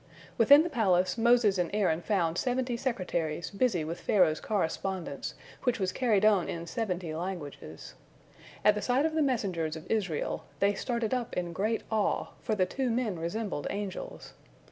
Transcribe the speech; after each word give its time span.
Within 0.35 0.63
the 0.63 0.69
palace, 0.71 1.15
Moses 1.15 1.59
and 1.59 1.69
Aaron 1.75 2.01
found 2.01 2.35
seventy 2.39 2.75
secretaries 2.75 3.51
busy 3.51 3.83
with 3.83 3.99
Pharaoh's 4.01 4.39
correspondence, 4.41 5.35
which 5.61 5.79
was 5.79 5.91
carried 5.91 6.25
on 6.25 6.49
in 6.49 6.65
seventy 6.65 7.13
languages. 7.13 7.93
At 8.65 8.73
the 8.73 8.81
sight 8.81 9.05
of 9.05 9.13
the 9.13 9.21
messengers 9.21 9.75
of 9.75 9.85
Israel, 9.91 10.45
they 10.57 10.73
started 10.73 11.13
up 11.13 11.37
in 11.37 11.53
great 11.53 11.83
awe, 11.91 12.29
for 12.41 12.55
the 12.55 12.65
two 12.65 12.89
men 12.89 13.19
resembled 13.19 13.67
angels. 13.69 14.33